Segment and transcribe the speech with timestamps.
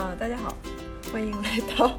[0.00, 0.56] 啊，大家好，
[1.12, 1.92] 欢迎来到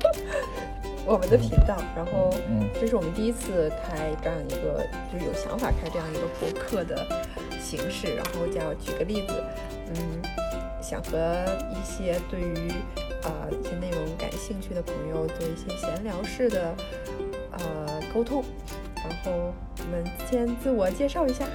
[1.06, 1.78] 我们的频道。
[1.96, 4.84] 然后，嗯这是我们第一次开这样一个，
[5.14, 7.06] 就是有想法开这样一个博客的
[7.62, 8.16] 形式。
[8.16, 9.44] 然后，叫举个例子，
[9.94, 10.20] 嗯，
[10.82, 12.72] 想和一些对于
[13.22, 16.74] 呃一些内容感兴趣的朋友做一些闲聊式的
[17.52, 18.44] 呃沟通。
[18.96, 21.46] 然后，我们先自我介绍一下。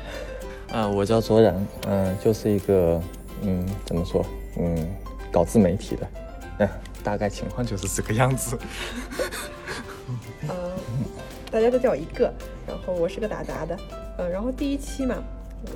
[0.70, 3.02] 啊，我叫卓然，嗯、就是一个，
[3.42, 4.24] 嗯，怎么说，
[4.56, 4.94] 嗯，
[5.32, 6.06] 搞自媒体的，
[6.58, 6.68] 嗯、
[7.02, 8.58] 大概情况就是这个样子。
[10.48, 10.72] 呃，
[11.50, 12.32] 大家都叫我一个，
[12.66, 13.78] 然后我是个打杂的，
[14.18, 15.16] 呃，然后第一期嘛，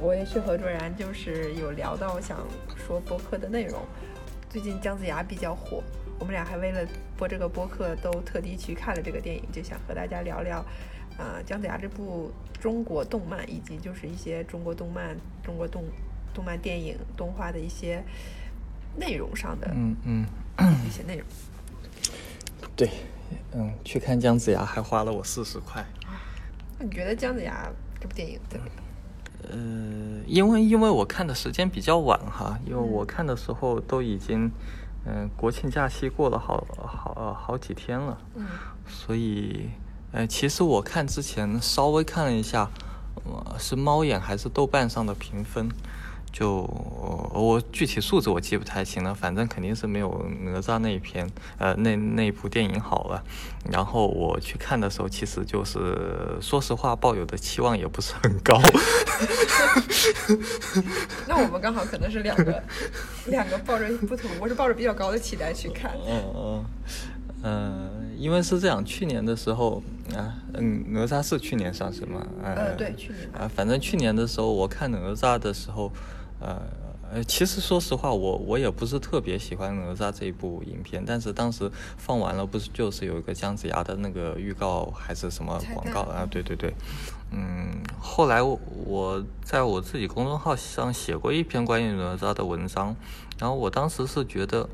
[0.01, 2.39] 我也是和卓然就是有聊到想
[2.77, 3.80] 说播客的内容。
[4.48, 5.83] 最近姜子牙比较火，
[6.19, 6.87] 我们俩还为了
[7.17, 10.59] 播这个播客都特地去看了这个电影，就想和大家聊聊，
[11.17, 15.84] 啊、姜子牙这部中国动漫以及就是一些中国动漫、中国动
[16.34, 18.03] 动漫电影动画的一些
[18.97, 20.27] 内容上的嗯嗯，
[20.86, 21.27] 一些内容。
[22.77, 22.91] 对，
[23.53, 25.84] 嗯，去看姜子牙还花了我四十块。
[26.78, 28.75] 那你觉得姜子牙这部电影怎么样？
[29.50, 34.50] 呃，因为因为我看的时间比较晚哈，因为我看的时候都已经，
[35.06, 38.19] 嗯、国庆假期过了好好呃好几天了。
[38.34, 38.47] 嗯
[38.86, 39.70] 所以，
[40.12, 42.69] 呃，其实我看之前稍微看了一下，
[43.24, 45.69] 呃，是猫眼还是豆瓣上的评分，
[46.33, 46.59] 就
[47.34, 51.28] 我具体数字我记不太清了，反正肯定是没有哪吒那一篇，
[51.59, 53.23] 呃，那那部电影好了。
[53.70, 55.78] 然后我去看的时候，其实就是
[56.41, 58.58] 说实话，抱有的期望也不是很高。
[61.28, 62.62] 那我们刚好可能是两个
[63.27, 65.92] 两个抱着不同，我是抱着比较高的期待去看。
[66.08, 66.64] 嗯嗯，
[67.42, 69.83] 呃，因为是这样，去年的时候
[70.17, 72.27] 啊，嗯，哪吒是去年上市吗？
[72.42, 75.92] 呃对去年啊，反正去年的时候，我看哪吒的时候，
[76.41, 76.60] 呃。
[77.12, 86.24] 呃，其实说实话，我我也不是特别喜欢哪吒这一部影片，但是当时放完了，不是就是有一个姜子牙的那个预告还是什么广告啊？
[86.30, 86.73] 对对对，
[87.33, 87.67] 嗯，
[87.98, 88.56] 后来我
[88.86, 92.95] 我在我自己公众号上写过一篇关于哪吒的文章，
[93.40, 94.68] 然后我当时是觉得，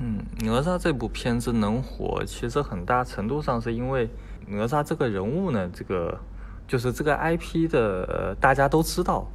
[0.00, 4.08] 嗯，哪吒这部片子能火，其实很大程度上是因为
[4.46, 6.18] 哪吒这个人物呢，这个
[6.66, 9.30] 就是这个 IP 的、呃、大家都知道，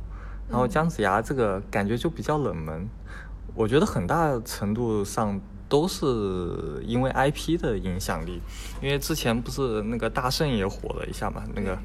[0.49, 2.87] 然后姜子牙这个感觉就比较冷门，
[3.53, 8.41] 我觉得很大程度上都是因为 IP 的影响力，
[8.81, 11.77] 因为之前不是那个大圣也火了一下嘛，那个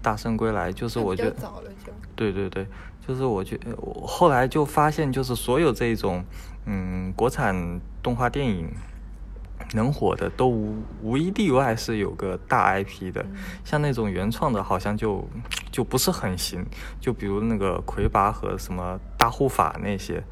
[0.00, 1.92] 大圣归来就是我觉得早了就。
[2.14, 2.66] 对对对，
[3.06, 6.24] 就是我觉我后来就发现，就是所有这种
[6.64, 8.72] 嗯国产动画电影
[9.72, 13.24] 能火的，都无无一例外是有个大 IP 的，
[13.64, 15.28] 像那种原创的，好像就
[15.70, 16.64] 就不是很行。
[17.00, 20.22] 就比如那个魁拔和什么大护法那些。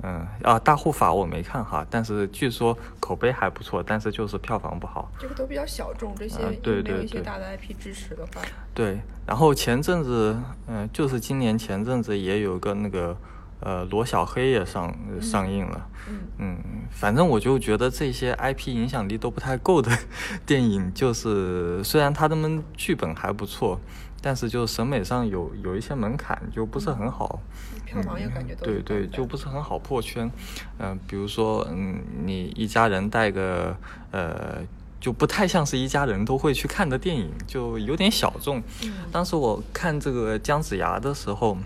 [0.00, 5.10] 嗯啊，大护法我没看哈，但是据说口碑还不错，但是就是票房不好。
[5.18, 8.40] 这个都比较小众，这些啊对没有一些大的 IP 支持的话，
[8.72, 10.36] 对，然后前阵子，
[10.68, 13.16] 嗯、就是今年前阵子也有个那个，
[13.60, 15.86] 呃，罗小黑也上上映了。
[16.08, 16.58] 嗯嗯，
[16.90, 19.90] 反正我就觉得这些 IP 影响力都不太够的
[20.46, 23.78] 电影，就是虽然他们剧本还不错，
[24.22, 27.40] 但是就审美上有有一些门槛，就不是很好。
[27.84, 30.30] 票房也感觉都对对，就不是很好破圈。
[30.78, 33.74] 嗯、比如说，嗯，你一家人带个
[34.10, 34.58] 呃，
[35.00, 38.62] 就不太像是一家人都会去看的电影，就有点小众。
[38.82, 41.56] 嗯当时我看这个姜子牙的时候，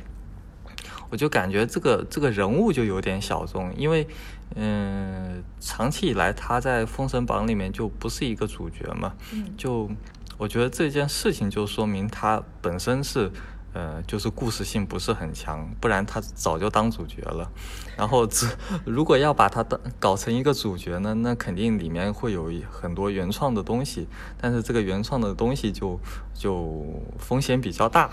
[1.12, 4.08] 我就感觉这个这个人物就有点小众，因为
[4.54, 9.12] 嗯、长期以来他在《封神榜》里面就不是一个主角嘛。
[9.32, 9.90] 嗯就
[10.38, 13.30] 我觉得这件事情就说明他本身是，
[13.74, 17.50] 呃，就是故事性不是很强，不然他早就当主角了。
[17.94, 18.46] 然后这
[18.86, 24.08] 如果要把他当搞成一个主角呢，那肯定里面会有很多原创的东西，
[24.40, 26.00] 但是这个原创的东西就
[26.32, 28.10] 就风险比较大。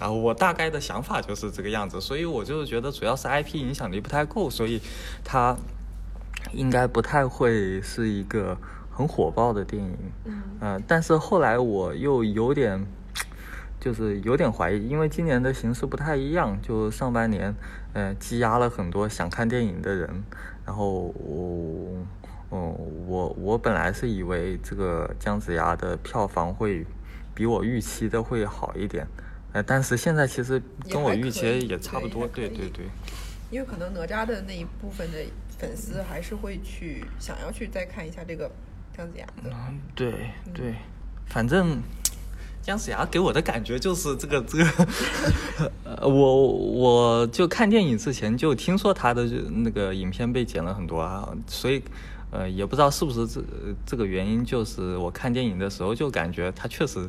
[0.00, 4.80] 啊，我大概的想法就是这个样子，所以我就是觉得主要是 IP 影响力不太够，所以
[5.24, 5.56] 它
[6.52, 8.56] 应该不太会是一个
[8.90, 9.96] 很火爆的电影。
[10.24, 12.86] 嗯呃，但是后来我又有点，
[13.80, 17.54] 就是有点怀疑，因为今年的形势不太一样，就上半年，
[17.92, 20.22] 呃，积压了很多想看电影的人，
[20.64, 22.06] 然后我，
[22.50, 22.74] 哦、
[23.06, 26.86] 我我本来是以为这个姜子牙的票房会
[27.34, 29.06] 比我预期的会好一点，
[29.52, 32.86] 呃，但是现在其实跟我预期也差不多，对对对对。
[33.50, 35.18] 因为可能哪吒的那一部分的
[35.58, 38.50] 粉丝还是会去想要去再看一下这个
[38.94, 39.50] 姜子牙的。
[39.50, 40.12] 嗯，对
[40.52, 40.74] 对，
[41.26, 41.80] 反正
[42.60, 44.86] 姜子牙给我的感觉就是这个这个，
[45.84, 51.82] 呃，我我就看电影之前就听说他的那个影片被剪了很多啊，所以
[52.30, 53.42] 呃，也不知道是不是这
[53.86, 57.08] 这个原因，就是我看电影的时候就感觉他确实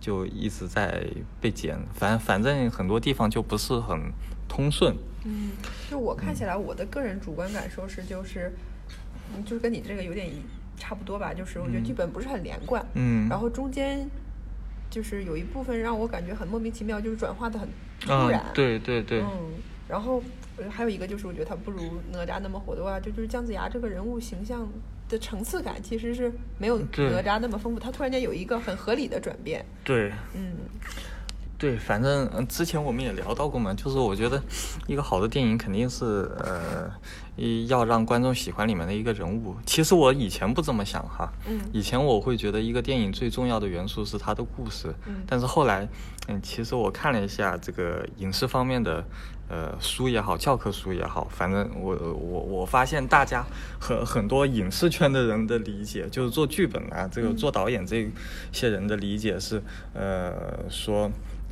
[0.00, 1.04] 就一直在
[1.40, 4.12] 被剪，反反正很多地方就不是很
[4.48, 4.96] 通顺。
[5.24, 5.50] 嗯，
[5.90, 8.52] 就我看起来，我的个人主观感受是，就是，
[9.34, 10.42] 嗯，就是跟你这个有点一
[10.76, 13.28] 差不多吧，就是我觉得剧本不是很连贯，嗯。
[13.28, 14.08] 然后中间
[14.88, 17.68] 就是有一部分让我感觉很莫名其妙，就是转化的很
[18.00, 19.54] 突嗯然，，对对对，嗯，
[19.88, 20.22] 然后
[20.56, 24.66] 呃还有一个就是，我觉得他不如哪吒那么火的话，就就是姜子牙这个人物形象
[25.08, 30.52] 的层次感其实是没有哪吒那么丰富，他突然间有一个很合理的转变，对嗯
[31.56, 34.40] 对，反正嗯之前我们也聊到过嘛，就是我觉得
[34.86, 36.88] 一个好的电影肯定是呃
[37.66, 39.56] 要让观众喜欢里面的一个人物。
[39.66, 45.88] 其实我以前不这么想哈，嗯以前我会觉得一个电影最重要的元素是它的故事，嗯但是后来
[46.28, 49.04] 嗯，其实我看了一下这个影视方面的。
[49.48, 53.44] 呃，书也好，教科书也好，反正我我我发现大家
[53.80, 58.08] 很很多影视圈的人的理解，就是做剧本啊，这个做导演这
[58.52, 59.62] 些人的理解是，
[59.94, 61.10] 呃，说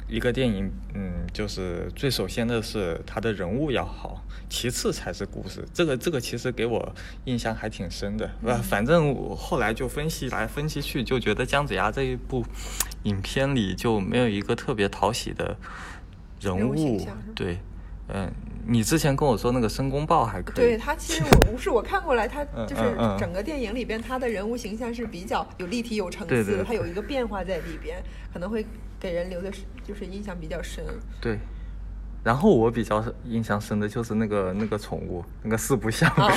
[0.08, 5.66] 一个电影，嗯，就是最首先的是他的人物要好，其次才是故事。
[5.72, 6.94] 这个这个其实给我
[7.24, 12.44] 印象还挺深的，呃，反正我后来就分析来分析去，就觉得姜子牙这一部
[13.04, 15.56] 影片里就没有一个特别讨喜的
[16.40, 17.58] 人人物对，
[18.08, 18.30] 嗯、
[18.66, 22.82] 你之前跟我说那个申公豹还可以，对他，其实我不是我看过来，他 嗯就是
[23.18, 26.64] 整个电影里边，他的人物形象是比较有立体、有层次，对对对。
[26.64, 28.64] 他有一个变化在里边，可能会
[29.00, 30.84] 给人留的是就是印象比较深。
[31.20, 31.38] 对。
[32.24, 36.28] 然后我比较印象深的就是那个那个宠物，那个四不像， 他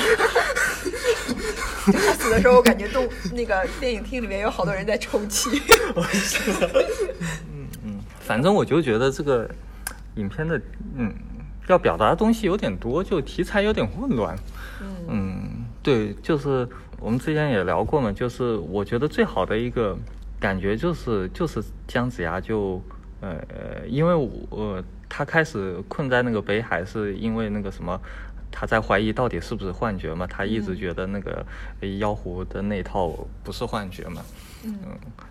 [2.14, 5.50] 死的时候，我感觉动那个电影厅里面有好多人在抽泣。
[7.52, 9.50] 嗯嗯，反正我就觉得这个
[10.14, 10.60] 影片的
[10.96, 11.12] 嗯
[11.70, 14.36] 要表达的东西有点多，就题材有点混乱。
[14.80, 16.68] 嗯嗯，对，就是
[16.98, 19.96] 我们之前也聊过嘛，就是我觉得最好的一个
[20.38, 22.82] 感觉就是就是姜子牙就
[23.20, 28.00] 呃呃，因为我、呃、他开始困在那个北海，是因为那个什么。
[28.52, 30.26] 他在怀疑到底是不是幻觉嘛？
[30.26, 31.46] 他一直觉得那个
[31.80, 33.08] 呃妖狐的那套
[33.44, 34.20] 不是幻觉嘛。
[34.64, 34.74] 嗯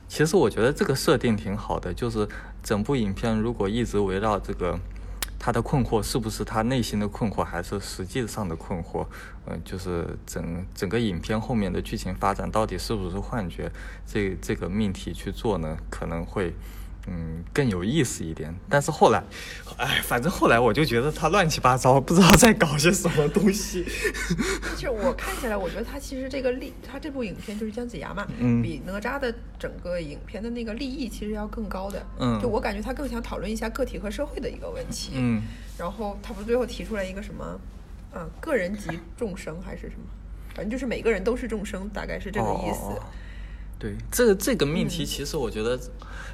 [0.07, 2.25] 其实我觉得这个设定挺好的，就是
[2.63, 4.79] 整部影片如果一直围绕这个
[5.39, 9.07] 他的困惑是不是他内心的困惑，还是实际上的困惑，
[9.47, 13.71] 嗯、就是整整个影片后面的剧情发展到底是不是幻觉，
[14.05, 16.53] 这这个命题去做呢，可能会。
[17.07, 19.23] 嗯，更有意思一点，但是后来，
[19.77, 23.83] 哎，反正后来我就觉得他乱七八糟，不知道在搞些什么东西。
[24.75, 32.05] 就是我看起来，我觉得他其实这个利，他这部影片就是姜子牙嘛，嗯比哪吒的整个影片的那个利益其实要更高的。
[32.19, 35.13] 嗯就我感觉他更想讨论一下个体和社会的一个问题。
[35.15, 35.41] 嗯，
[35.77, 37.59] 然后他不是最后提出来一个什么，
[38.13, 40.05] 啊，个人即众生还是什么，
[40.53, 42.99] 反正就是每个人都是众生，大概是这个意思。
[43.79, 45.79] 对，这个这个命题嗯其实我觉得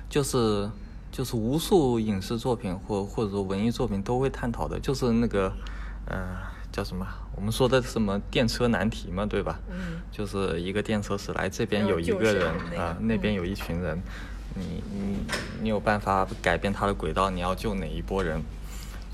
[0.10, 0.70] 就是、
[1.12, 5.54] 就是无数影视作品或或者说文艺作品都会探讨的，就是那个
[6.08, 6.38] 呃
[6.72, 7.06] 叫什么？
[7.36, 9.60] 我们说的什么电车难题嘛，对吧？
[9.70, 14.02] 嗯就是一个电车驶来，这边有一个人那个啊、那边嗯有一群人，
[14.56, 15.18] 你你
[15.62, 18.42] 你有办法改变它的轨道，你要救哪一波人？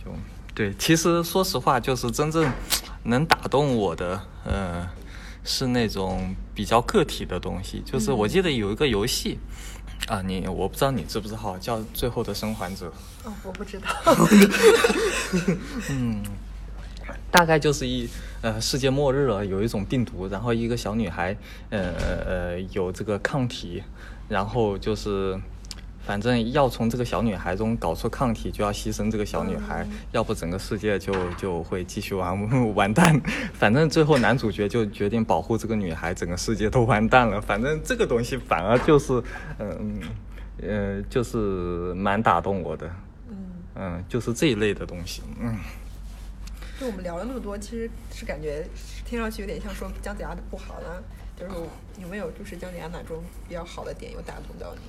[0.04, 0.12] 就
[0.54, 2.50] 对，其实说实话，就是真正
[3.04, 4.88] 能打动我的，呃，
[5.44, 7.82] 是那种比较个体的东西。
[7.86, 9.40] 就是我记得有一个游戏，
[10.08, 12.88] 啊，你我不知道你知不知道，叫《最后的生还者》。
[13.28, 13.88] 哦，我不知道。
[15.90, 16.24] 嗯，
[17.30, 18.10] 大概就是一
[18.42, 21.36] 呃世界末日了，有一种病毒，然后一个小女孩
[21.70, 23.84] 呃呃呃有这个抗体，
[24.28, 25.40] 然后就是
[26.06, 33.20] 反正要从这个小女孩中搞出抗体，就要牺牲这个小女孩，要不整个世界就就会继续完 完蛋。
[33.54, 37.40] 反正最后男主角就决定保护这个女孩，整个世界都完蛋了。
[37.40, 39.24] 反正这个东西反而就是
[39.60, 40.02] 嗯
[40.62, 41.38] 呃就是
[41.94, 42.90] 蛮打动我的。
[43.30, 43.38] 嗯，
[43.76, 45.58] 嗯，就是这一类的东西，嗯，
[46.80, 48.66] 就我们聊了那么多，其实是感觉
[49.06, 50.88] 听上去有点像说姜子牙的不好呢。
[51.40, 51.56] 就是
[52.00, 54.82] 有没有就是姜子牙哪种比较好的点有打动到你？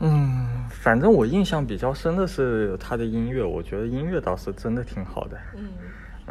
[0.00, 5.68] 嗯，反正我印象比较深的是他的音乐，我觉得音乐倒是真的挺好的，嗯。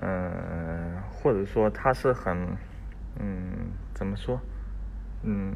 [0.01, 2.47] 嗯，或者说他是很，
[3.19, 3.51] 嗯，
[3.93, 4.39] 怎么说，
[5.23, 5.53] 嗯，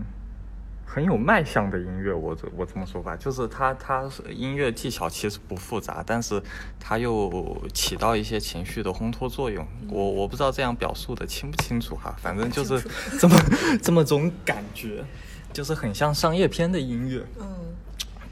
[0.85, 6.41] 很有卖相的音乐，我这我这么说吧，就是他他是音乐技巧其实不复杂，但是
[6.77, 9.65] 他又起到一些情绪的烘托作用。
[9.89, 12.85] 我我不知道这样表述的清不清楚哈，反正就是
[13.17, 13.35] 这么
[13.81, 15.05] 这么种感觉，
[15.53, 17.25] 就是很像商业片的音乐。
[17.39, 17.47] 嗯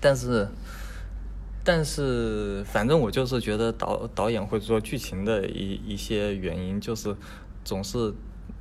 [0.02, 0.48] 但是，
[1.64, 7.16] 但是，反正我就是觉得导导演或者说剧情的一一些原因，就是
[7.64, 8.14] 总是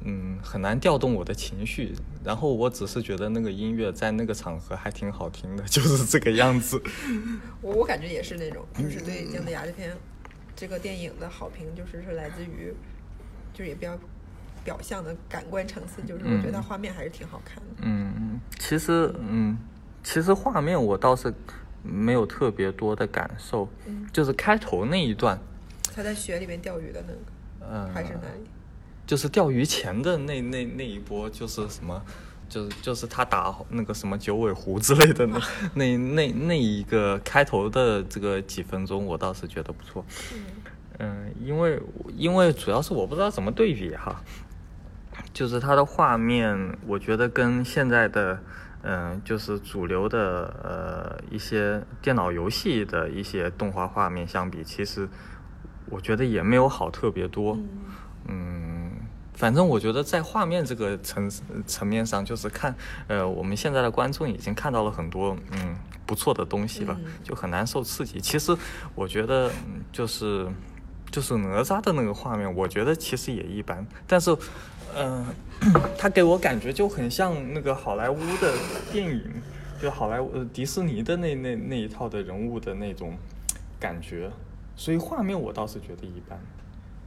[0.04, 1.94] 嗯，很难调动我的情绪。
[2.22, 6.80] 然后我只是觉得那个音乐在那个场合还挺好听的， 就是这个样子。
[7.62, 9.96] 我我感觉也是那种，就是对姜子牙这篇
[10.54, 12.74] 这个电影的好评，就是是来自于，
[13.54, 13.98] 就是也比较
[14.62, 17.62] 表象的感官层次，就是我觉得画面还是挺好看的。
[17.80, 19.56] 嗯，其实嗯，
[20.02, 21.32] 其实画面我倒是
[21.82, 23.68] 没有特别多的感受，
[24.12, 25.38] 就是开头那一段，
[25.94, 28.48] 他在雪里面钓鱼的那个，嗯，还是哪里？
[29.06, 32.00] 就是钓鱼前的那那那一波，就是什么，
[32.48, 35.40] 就是就是他打那个什么九尾狐之类的那
[35.74, 40.04] 那那那一个开头的这个几分钟，我倒是觉得不错。
[40.98, 41.80] 嗯，因为
[42.14, 44.22] 因为主要是我不知道怎么对比哈，
[45.32, 48.38] 就是他的画面，我觉得跟现在的
[48.82, 55.08] 嗯，就是主流的呃一些电脑游戏的一些动画画面相比，其实
[55.86, 57.58] 我觉得也没有好特别多。
[58.26, 58.92] 嗯，
[59.34, 61.30] 反正我觉得在画面这个层
[61.66, 62.74] 层面上，就是看，
[63.08, 68.20] 呃，我们现在的观众已经看到了很多，嗯，不错的东西了，就很难受刺激。
[68.20, 68.56] 其实
[68.94, 69.50] 我觉得，
[69.92, 70.46] 就是
[71.10, 74.36] 就是哪吒的那个画面，我觉得其实也一般，但是，
[74.96, 75.26] 嗯，
[75.98, 78.54] 他给我感觉就很像那个好莱坞的
[78.92, 79.22] 电影，
[79.80, 83.16] 就好莱坞迪士尼的那那那一套的人物的那种
[83.78, 84.30] 感觉，
[84.76, 86.38] 所以画面我倒是觉得一般。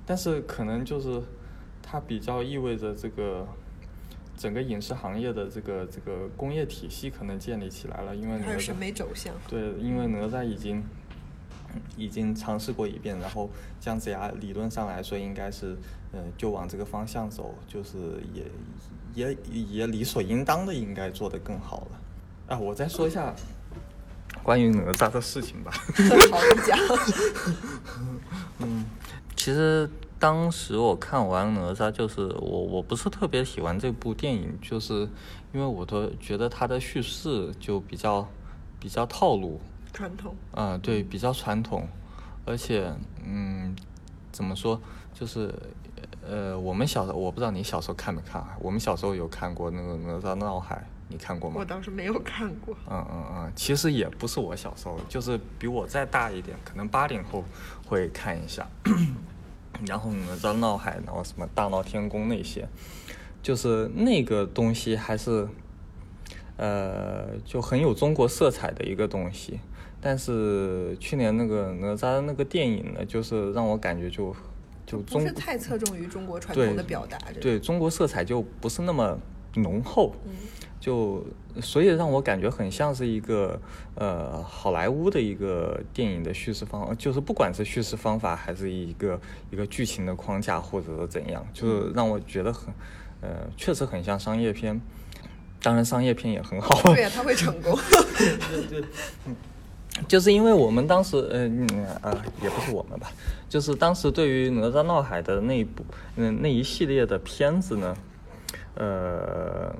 [0.06, 1.22] 但是可能就是
[1.82, 3.48] 它比较意味着这个
[4.36, 10.84] 整个影视行业的这个这个工业体系可能建立起来了，因为哪吒审美走向对，因为哪吒已经
[11.96, 13.50] 已经尝试过一遍，然后
[13.80, 15.78] 姜子牙理论上来说应该是
[16.13, 18.46] 呃就往这个方向走，就是也
[19.13, 19.38] 也
[19.70, 22.55] 也理所应当的应该做得更好了。
[22.55, 23.34] 啊，我再说一下
[24.41, 25.72] 关于哪吒的事情吧。
[26.32, 26.77] 好讲。
[28.60, 28.86] 嗯。
[29.36, 29.89] 其实
[30.20, 35.01] 当时我看完哪吒，就是我我不是特别喜欢这部电影，就是
[35.51, 38.25] 因为我都觉得它的叙事就比较
[38.79, 39.60] 比较套路，
[39.91, 40.34] 传统。
[40.53, 41.86] 啊，对，比较传统，
[42.46, 42.89] 而且
[43.25, 43.75] 嗯，
[44.32, 44.79] 怎么说，
[45.13, 45.53] 就是
[46.25, 48.58] 呃，我们小时候我不知道你小时候看没看啊？
[48.62, 51.58] 我们小时候有看过那个哪吒闹海，你看过吗？
[51.60, 52.75] 我倒是没有看过。
[52.89, 57.44] 嗯嗯嗯，其实也不是我小时候，就是比我再大一点，可能八零后
[57.86, 58.68] 会看一下。
[59.88, 62.68] 然后哪吒闹海，然后什么大闹天宫那些，
[63.42, 65.48] 就是那个东西还是，
[66.56, 69.60] 呃，就很有中国色彩的一个东西。
[70.00, 74.34] 但是去年那个哪吒那个电影呢，就是让我感觉就
[74.94, 79.18] 就不是太侧重于中国传统的表达，对中国色彩就不是那么
[79.56, 80.16] 浓厚。
[80.80, 81.26] 就
[81.62, 83.58] 所以让我感觉很像是一个
[83.96, 89.18] 呃好莱坞的一个电影的叙事方，就是不管是叙事方法还是一个
[89.50, 92.74] 一个剧情的框架或者是怎样，就是让我觉得很
[93.22, 94.82] 呃确实很像商业片，
[95.62, 96.78] 当然商业片也很好。
[96.94, 97.80] 对呀，他会成功。
[98.18, 98.84] 对 对，
[100.08, 101.68] 就是因为我们当时嗯
[102.02, 103.12] 啊也不是我们吧，
[103.48, 105.84] 就是当时对于哪吒闹海的那一部
[106.16, 107.96] 嗯那一系列的片子呢，
[108.76, 109.76] 呃。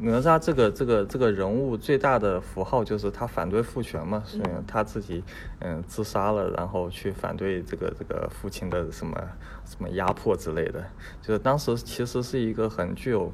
[0.00, 5.20] 哪吒这个这个这个人物最大的符号就是他反对父权嘛，所以他自己
[5.58, 9.20] 嗯自杀了，然后去反对这个这个父亲的什么
[9.66, 10.84] 什么压迫之类的，
[11.20, 13.32] 就是当时其实是一个很具有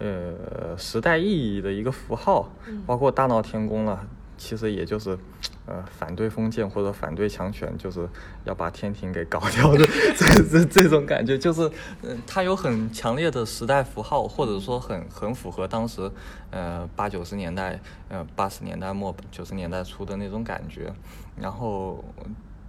[0.00, 2.50] 呃时代意义的一个符号，
[2.84, 4.04] 包括大闹天宫了。
[4.40, 5.18] 其实也就是，
[5.66, 8.08] 呃，反对封建或者反对强权，就是
[8.44, 9.84] 要把天庭给搞掉的
[10.16, 11.70] 这这这种感觉，就是，
[12.00, 16.10] 嗯，它有很强烈的时代符号，或者说很很符合当时，
[16.50, 17.78] 呃，八九十年代，
[18.08, 20.90] 呃，八十年代末九十年代初的那种感觉。
[21.36, 22.02] 然后，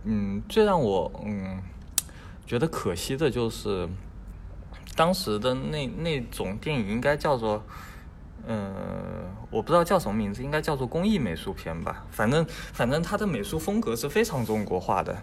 [0.03, 1.61] 嗯，最让我嗯
[2.45, 3.87] 觉得可惜的就是，
[4.97, 7.63] 当时的那那种电影应该叫做。
[8.47, 8.73] 嗯，
[9.49, 12.05] 我不知道叫什么名字，应该叫做工艺美术片吧。
[12.09, 15.15] 反正反正它的美术风格是非常中国化的，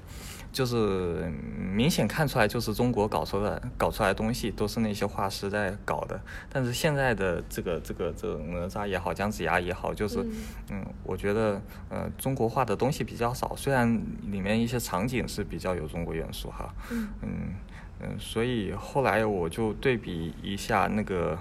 [0.53, 6.21] 就是明显看出来就是中国搞出来搞出来的东西都是那些画师在搞的。
[6.49, 10.25] 但是现在的这个这个这哪吒也好，姜子牙也好，就是
[10.71, 16.73] 嗯，我觉得呃中国画的东西比较少，虽然里面一些场景是比较有中国元素哈。
[16.91, 17.09] 嗯
[18.01, 21.37] 嗯，所以后来我就对比一下那个。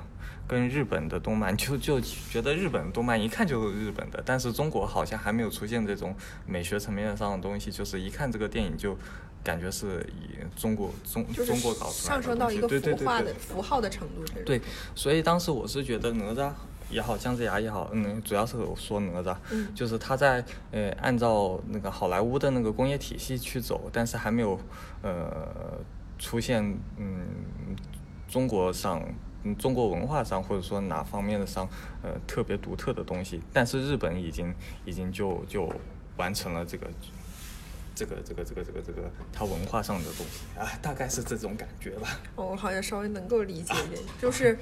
[0.47, 8.97] 跟日本的动漫 就就觉得日本动漫一看就是日本的，但是中国好像还没有出现这种美学层面上的东西，就是一看这个电影就
[9.43, 14.23] 感觉是以中国中中国搞出来的，上升到一个符化的符号的程度。
[14.45, 14.61] 对，
[14.95, 16.51] 所以当时我是觉得哪吒
[16.89, 19.35] 也好，姜子牙也好，嗯，主要是说哪吒，
[19.75, 24.57] 就是他在呃按照那个好莱坞的那个工业体系去走，但是还没有
[25.01, 25.77] 呃
[26.17, 26.63] 出现
[26.95, 27.25] 嗯
[28.29, 29.03] 中国上。
[29.47, 31.67] 嗯中国文化上或者说哪方面的上
[32.03, 34.53] 呃特别独特的东西，但是日本已经
[34.85, 35.71] 已经就就
[36.17, 36.87] 完成了这个。
[37.99, 42.07] 这个这个这个这个这个，它文化上的东西啊，大概是这种感觉吧。
[42.35, 44.55] 哦，我好像稍微能够理解一点，就是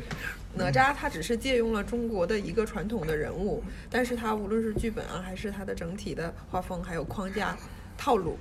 [0.53, 7.57] 哪吒他只是借用了中国的一个传统的人物，但是他无论是剧本啊，还是他的整体的画风，还有框架
[7.97, 8.37] 套路，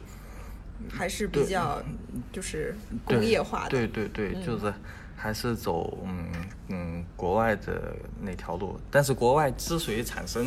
[0.88, 1.82] 还是比较
[2.32, 3.70] 就是工业化的。
[3.70, 4.72] 对对对，就是
[5.16, 6.30] 还是走嗯
[6.68, 8.78] 嗯国外的那条路。
[8.90, 10.46] 但是国外之所以产生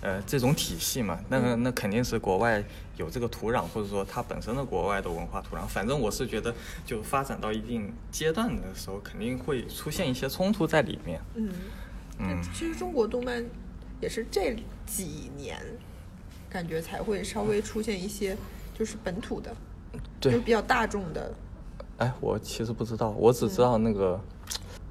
[0.00, 2.62] 呃这种体系嘛，那个那肯定是国外。
[2.98, 6.52] 有这个土壤，或者说它本身的国外的文化土壤，反正我是觉得，
[6.84, 11.20] 就发展到一定阶段的时候，肯定会出现一些冲突在里面。
[11.36, 11.48] 嗯
[12.18, 13.44] 嗯，其实中国动漫
[14.00, 15.56] 也是这几年
[16.50, 18.36] 感觉才会稍微出现一些
[18.76, 19.54] 就是本土的，
[20.18, 21.32] 对，比较大众的。
[21.98, 24.18] 哎，我其实不知道，我只知道那个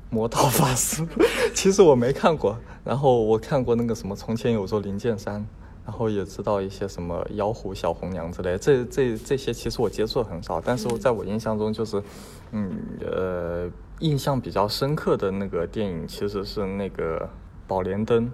[0.10, 1.06] 魔道法师，
[1.54, 2.58] 其实我没看过。
[2.86, 5.46] 然后我看过那个什么，从前有座灵剑山。
[5.86, 12.04] 然后也知道一些什么妖狐、小红娘之类，这这这些其实我接触的很少，但是我在我印象中就是，
[12.52, 17.18] 嗯呃，印象比较深刻的那个电影其实是那个
[17.70, 18.26] 《宝莲灯》，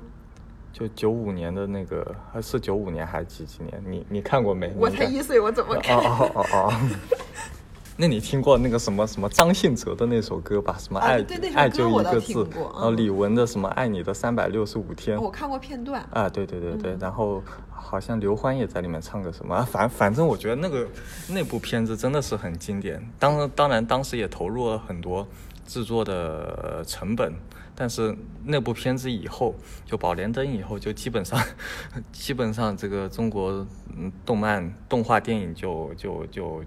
[0.71, 3.83] 就九五年的那个，还是九五年还是几几年？
[3.85, 4.73] 你你看过没？
[4.75, 5.95] 我才一岁，我怎么看？
[5.95, 6.73] 哦哦哦哦。
[7.95, 10.75] 那你听过那个什么什么张信哲的那首歌吧？
[10.79, 11.23] 什么爱
[11.53, 16.03] 爱就一个字，然后李玟的什么爱你的三百六十五天，我看过片段。
[16.11, 20.87] 啊，对对对对，然后好像刘欢也在里面唱个什么，反反正我觉得那个
[21.29, 22.99] 那部片子真的是很经典。
[23.19, 25.27] 当当然当时也投入了很多
[25.67, 27.31] 制作的成本，
[27.75, 29.53] 但是那部片子以后
[29.85, 31.39] 就《宝莲灯》以后就基本上
[32.11, 36.63] 基本上这个中国嗯动漫动画电影就就就。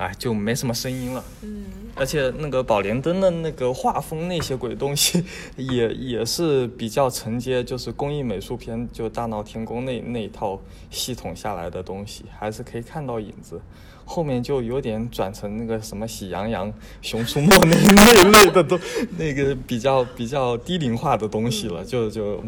[0.00, 1.22] 哎，就没什么声音了。
[1.42, 5.22] 嗯，而且那个宝莲灯的那个画风那些鬼东西，
[5.56, 10.58] 也也是比较承接，就是工艺美术片，就大闹天宫那那一套
[10.90, 13.60] 系统下来的东西，还是可以看到影子。
[14.06, 18.80] 后面就有点转成那个什么喜羊羊、熊出没那 那类的都，
[19.18, 22.42] 那个比较比较低龄化的东西了，就就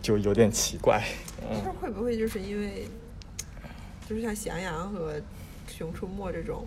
[0.00, 1.04] 就有点奇怪。
[1.42, 2.88] 嗯，会不会就是因为，
[4.08, 5.12] 就是像喜羊羊和
[5.68, 6.66] 熊出没这种？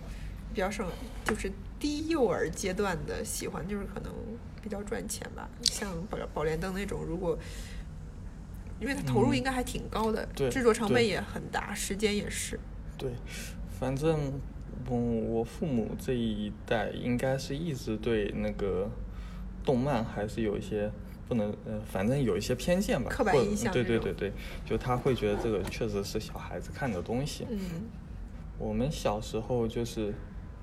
[0.58, 0.84] 比较盛，
[1.24, 4.12] 就是低幼儿阶段的喜欢，就是可能
[4.60, 5.48] 比较赚钱吧。
[5.62, 7.38] 像宝宝莲灯那种，如果
[8.80, 12.58] 因为它投入应该还挺高的，制作成本也很大，时间也是。
[12.96, 13.12] 对，
[13.78, 14.32] 反正
[14.88, 18.90] 我我父母这一代应该是一直对那个
[19.64, 20.90] 动漫还是有一些
[21.28, 23.72] 不能呃，反正有一些偏见吧，刻板印象。
[23.72, 24.32] 对对对对，
[24.66, 27.46] 就他会觉得这个确实是小孩子看的东西。
[27.48, 27.60] 嗯，
[28.58, 30.12] 我们小时候就是。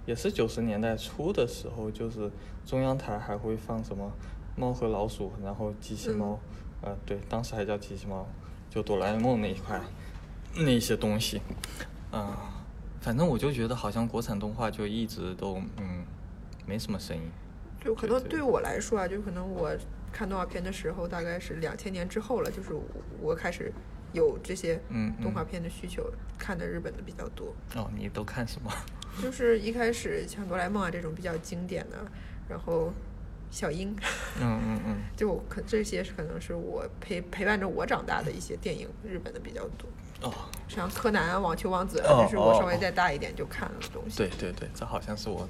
[0.06, 2.32] 也是九十年代初的时候，就是
[2.66, 4.12] 中央台还会放什么
[4.56, 6.40] 猫和老鼠，然后机器猫，
[6.82, 8.28] 呃，对，当时还叫机器猫，
[8.70, 9.82] 就哆啦 A 梦那一块，
[10.56, 11.42] 那些东西，
[12.12, 12.64] 啊，
[13.02, 16.06] 反正我就觉得好像国产动画就一直都嗯
[16.66, 17.24] 没什么声音。
[17.84, 19.76] 就可能对我来说啊，就可能我
[20.12, 22.70] 看动画片的时候大概是两千年之后了，就是
[23.22, 23.72] 我开始
[24.14, 24.80] 有这些
[25.22, 26.04] 动画片的需求，
[26.38, 27.54] 看的日本的比较多。
[27.76, 28.72] 哦，你都看什么？
[29.22, 31.98] 就是一开始像哆啦 A 梦啊这种比较经典的，
[32.50, 32.94] 然后
[33.50, 33.96] 小樱，
[34.42, 39.88] 嗯嗯嗯， 就可这些可能是我陪陪伴着我长大的一些电影，日本的比较多。
[40.22, 40.34] 哦，
[40.68, 44.18] 像柯南、网球王子，这是我稍微再大一点就看了的东西。
[44.18, 45.48] 对对对，这好像是我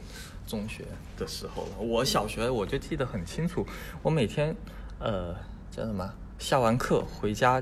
[0.47, 0.83] 中学
[1.17, 1.77] 的时候了。
[1.79, 3.65] 我小学我就记得很清楚，
[4.01, 4.55] 我每天
[4.99, 5.35] 呃
[5.69, 7.61] 叫什么下完课回家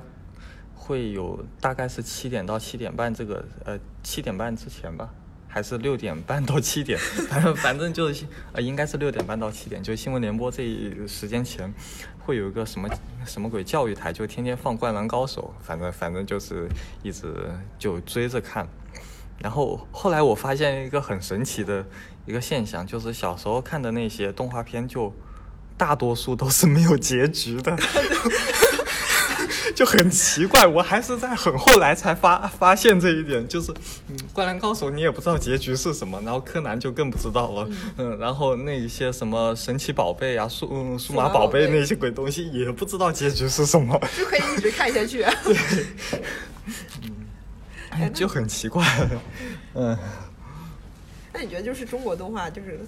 [0.76, 5.14] 会有大概是七点到七点半这个呃七点半之前吧。
[5.54, 6.98] 还是六点半到七点，
[7.30, 11.72] 反正反正就是呃，应该是六点半到七点，就新闻联播这一时间前，
[12.18, 12.90] 会有一个什么
[13.24, 16.68] 什么鬼教育台，就天天放《灌篮高手》，反正反正就是
[17.04, 17.32] 一直
[17.78, 18.68] 就追着看。
[19.38, 21.86] 然后后来我发现一个很神奇的
[22.26, 25.14] 一个现象，就是小时候看的那些动画片，就
[25.78, 27.78] 大多数都是没有结局的。
[29.76, 33.72] 就很奇怪，我还是在很后来才发 发现这一点，就是
[34.10, 45.86] 嗯，灌篮高手你也不知道结局是什么，然后柯南就更不知道了，嗯，然后那一些什么神奇宝贝啊、数嗯 数码宝贝那些鬼东西也不知道结局是什么，就可以一直看下去，对，
[47.92, 48.86] 嗯，就很奇怪，
[49.76, 49.98] 嗯，
[51.32, 52.80] 那你觉得就是中国动画就是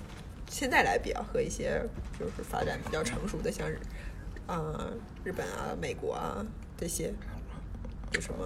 [0.50, 1.82] 现在来比啊，和一些
[2.20, 3.80] 就是发展比较成熟的像日
[4.48, 4.88] 啊
[5.24, 6.46] 日本啊美国啊。
[6.78, 7.14] 这些
[8.14, 8.40] 有什么？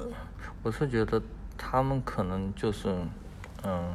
[0.63, 1.21] 我是觉得
[1.57, 2.93] 他们可能就是，
[3.63, 3.93] 嗯，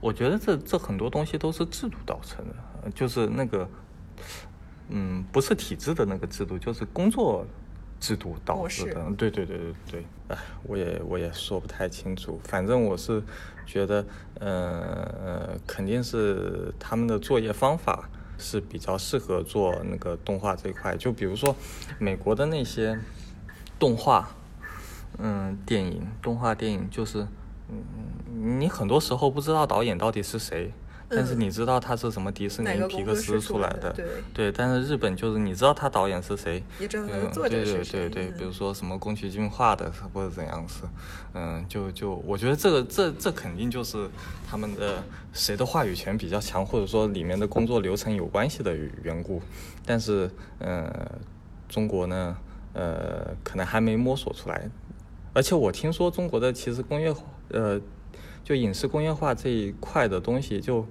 [0.00, 3.68] 我觉得这这很多东西都是制度导成的，就是那个，
[4.88, 7.44] 嗯，不是体制的那个制度，就是工作
[7.98, 9.04] 制度导致的。
[9.16, 13.22] 对对对对对，哎，我也我也说不太清楚，反正我是
[13.66, 14.06] 觉得，
[14.40, 18.08] 呃，肯定是他们的作业方法
[18.38, 20.96] 是比较适合做那个动画这一块。
[20.96, 21.56] 就比如说
[21.98, 22.98] 美国的那些
[23.78, 24.30] 动画，
[25.18, 27.26] 嗯，电影动画电影就是。
[27.68, 30.72] 嗯，你很多时候不知道导演到底是谁，
[31.08, 34.52] 但是你知道他是什么迪士尼皮克斯出来的，对对。
[34.52, 38.38] 但是日本就是你知道他导演是谁，也知道他的作者是谁，对对对。
[38.38, 40.82] 比如说什么宫崎骏画的或者怎样是，
[41.34, 44.08] 嗯，就就我觉得这个这这肯定就是
[44.48, 49.42] 他们的谁的话语权比较强，或者说里面的工作流程有关系的缘故。
[49.84, 50.88] 但是嗯，
[51.68, 52.36] 中国呢，
[52.76, 54.68] 呃，可能还没摸索出来。
[55.32, 57.14] 而且我听说中国的其实工业，
[57.48, 57.80] 呃，
[58.44, 60.86] 就影视工业化这一块的东西就，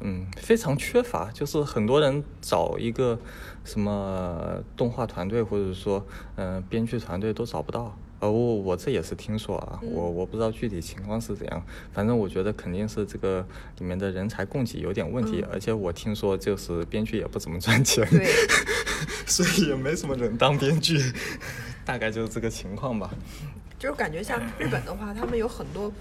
[0.00, 1.30] 嗯，非常缺乏。
[1.32, 3.18] 就是很多人找一个
[3.64, 7.96] 什么动画团队或者说嗯编剧团队都找不到。
[8.20, 11.62] 呃，我我这也是听说啊，我我不知道具体情况是怎样。
[11.92, 13.46] 反正我觉得肯定是这个
[13.78, 15.44] 里面的人才供给有点问题。
[15.52, 18.04] 而且我听说就是编剧也不怎么赚钱，
[19.28, 21.12] 所以也没什么人当编剧。
[21.84, 23.10] 大概就是这个情况吧。
[23.78, 25.92] 就是感觉像日本的话，他们有很多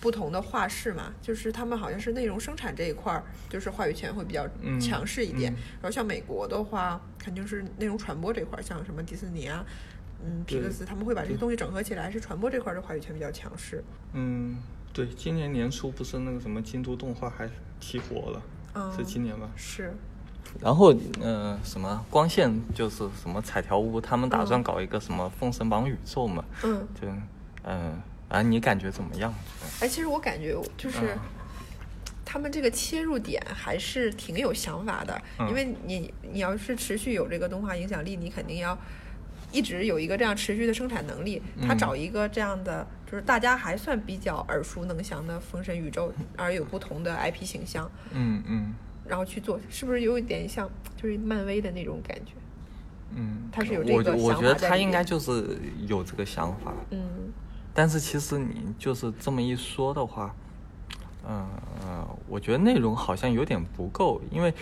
[0.00, 4.46] 不同的画室嘛，就是他们好像是内容生产这一块儿，就是话语权会比较
[4.80, 5.52] 强势一点。
[5.80, 9.64] 然后像美国的话，肯定是内容传播这块儿，像什么迪士尼啊，
[10.24, 13.84] 嗯，皮克斯，他们会把这些东西整合起来，是传播这块儿的话语权比较强势。
[14.12, 14.56] 嗯，
[14.92, 17.48] 对，今年年初不是那个什么京都动画还
[17.80, 19.48] 起火了，是今年吧？
[19.56, 19.94] 是。
[20.60, 26.44] 然后，嗯，什么光线就是什么彩条屋，他们打算搞一个什么封神榜宇宙嘛？
[26.64, 27.06] 嗯，就，
[27.64, 29.32] 嗯，啊，你感觉怎么样？
[29.80, 31.16] 哎，其实我感觉就是，
[32.24, 38.76] 他们这个切入点还是挺有想法的，因为你你要是持续有这个动画影响力，你肯定要
[39.52, 41.42] 一直有一个这样持续的生产能力。
[41.66, 47.90] 他找一个这样的，就是大家还算比较耳熟能详的封神宇宙，而有不同的 IP 形象。
[48.12, 48.74] 嗯嗯。
[49.08, 52.32] 然后去做，是不是有一点像就是漫威的那种感觉？
[53.14, 56.74] 嗯，他是有这个想法我觉得他应该就是有这个想法。
[56.90, 57.32] 嗯。
[57.72, 60.34] 但是其实你就是这么一说的话，
[61.28, 61.46] 嗯
[61.84, 64.52] 嗯，我觉得内容好像有点不够，因为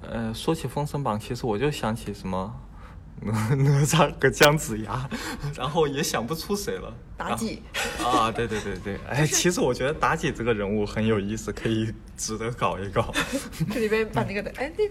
[0.00, 2.54] 呃，说起《封神榜》，其实我就想起什么。
[3.24, 5.08] 哪 哪吒和姜子牙，
[5.56, 6.94] 然后也想不出谁了。
[7.18, 7.62] 妲己
[8.02, 13.12] 啊，对对对对，哎，其实我觉得妲己这个人物很有意思，可以值得搞一搞。
[13.72, 14.84] 这里边把那个的，哎，那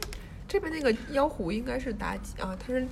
[0.48, 2.88] 这边那个妖狐应该是妲己啊，他是。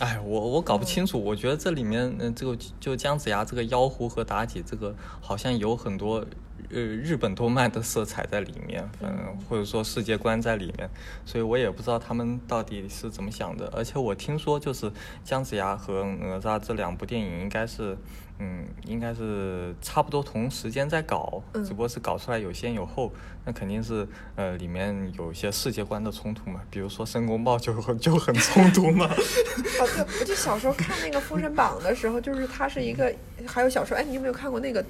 [0.00, 6.24] 哎，我我搞不清楚，我觉得这里面嗯，这个就姜子牙这个妖狐和妲己这个好像有很多。
[6.70, 10.88] 呃，日本动漫的色彩在里面，嗯，或者说世界观在里面，
[11.24, 13.70] 所以我也不知道他们到底是怎么想的。
[13.76, 14.90] 而且我听说，就是
[15.22, 17.96] 姜子牙和哪吒这两部电影应该是，
[18.38, 23.12] 嗯，应该是差不多同时间在搞，只不过是搞出来有先有后。
[23.44, 29.04] 那肯定是，呃，里面有一些世界观的冲突嘛，比如说申公豹就很就很冲突嘛。
[29.12, 33.14] 哦，对，我就小时候看那个《封神榜》的时候，就是它是一个，
[33.46, 34.84] 还有小时候，哎，你有没有看过那个？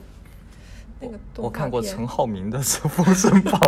[1.36, 3.60] 我看过陈浩民的《封神榜》，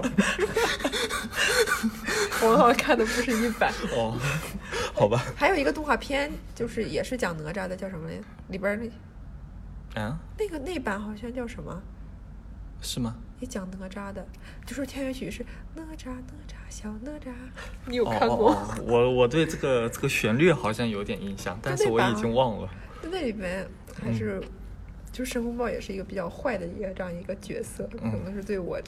[2.47, 4.19] 我好像看的不是一版哦，
[4.95, 5.25] 好吧。
[5.37, 8.17] 还有一个动画片，就是也是讲哪吒的，叫什么来？
[8.49, 8.79] 里边
[9.95, 11.83] 那啊，那个那版好像叫什么？
[12.81, 13.17] 是吗？
[13.41, 14.27] 也讲哪吒的，
[14.65, 15.45] 就是天元曲是
[15.75, 17.31] 哪吒哪吒小哪吒，
[17.87, 18.57] 你有看过？
[18.87, 22.69] 我我对这个这个旋律好像有点印象，但是我已经忘了。
[23.03, 23.67] 那里面
[24.01, 24.43] 还是。
[25.17, 28.79] 就是申公豹也是一个比较坏的一个这样一个角色，可能是对我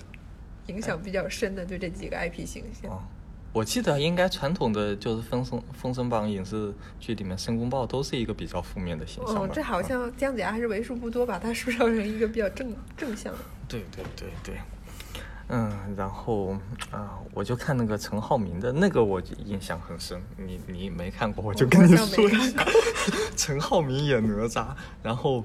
[0.66, 3.02] 影响比较深的，对这几个 IP 形象。
[3.50, 9.36] 我记得应该传统的就是《封神封神榜》影视剧里面，申公豹都是一个比较负面的形象。
[9.36, 13.38] 哦，这好像姜子牙还是为数不多把他塑造成一个比较正正向的。
[13.66, 14.54] 对对对对，
[15.48, 16.58] 嗯，然后
[16.90, 20.20] 啊，我就看那个陈浩民的那个，我印象很深。
[20.36, 22.62] 你你没看过，我就跟你说一下，
[23.34, 24.66] 陈浩民演哪吒，
[25.02, 25.42] 然后。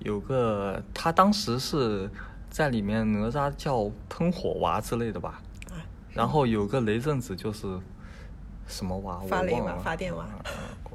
[0.00, 2.10] 有个他当时是
[2.50, 5.40] 在里面，哪吒叫喷火娃之类的吧，
[6.12, 7.80] 然后有个雷震子就是
[8.66, 10.26] 什么娃，发雷娃、发电娃，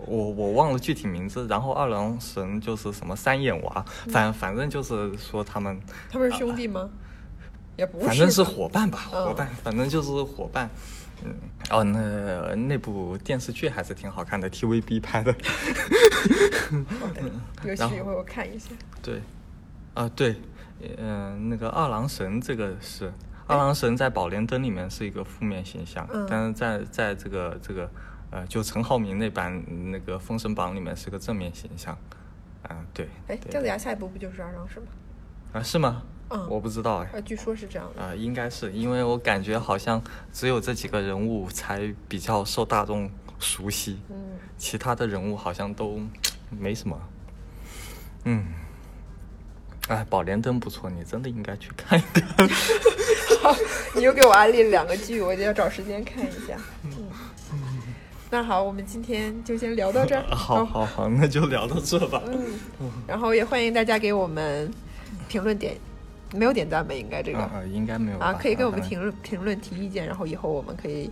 [0.05, 1.47] 我我忘了具体名字。
[1.47, 6.89] 然后二郎神就是什么三眼娃，反反正就是说他们他们是兄弟吗？
[7.77, 10.69] 也不是，反正是伙伴吧，伙伴，反正就是伙伴。
[11.25, 11.35] 嗯，
[11.71, 15.33] 哦，那那部电视剧还是挺好看的，TVB 拍的。
[17.65, 18.69] 有机会我看一下。
[19.01, 19.21] 对，
[19.93, 20.35] 啊对，
[20.97, 23.11] 嗯，那个二郎神这个是
[23.47, 27.89] 二郎神在《宝莲灯》里面是一个负面形象，嗯但是在在这个这个
[28.31, 31.97] 呃，就陈浩民那版那个《封神榜》里面是个正面形象。
[32.63, 33.07] 啊，对。
[33.27, 34.89] 哎，姜子牙下一部不就是二郎神吗？
[35.53, 36.03] 啊，是吗？
[36.29, 37.09] 嗯我不知道哎。
[37.13, 38.01] 呃，据说是这样的。
[38.01, 44.15] 啊，应该是因为我感觉好像只有这几个人物才比较受大众熟悉，嗯，
[44.57, 45.99] 其他的人物好像都
[46.49, 46.99] 没什么。
[48.25, 48.45] 嗯，
[49.87, 52.47] 哎，宝莲灯不错，你真的应该去看一看。
[53.41, 53.55] 好，
[53.95, 56.57] 你又给我安利了两个剧，我就要找时间看一下。
[56.83, 56.91] 嗯，
[58.29, 60.23] 那好，我们今天就先聊到这儿。
[60.35, 62.21] 好好好，那就聊到这吧。
[62.27, 64.69] 嗯，然后也欢迎大家给我们
[65.29, 65.77] 评论点，
[66.33, 66.93] 没有点赞吧？
[66.93, 71.09] 应该这个啊啊，应该没有啊，可以给我们啊评论评论提意见，然后以后我们可以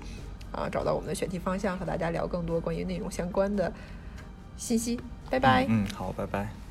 [0.51, 3.71] 啊找到我们的选题方向，和大家聊更多关于内容相关的
[4.55, 4.99] 信息。
[5.29, 5.65] 拜拜。
[5.67, 6.66] 嗯，嗯好，拜拜。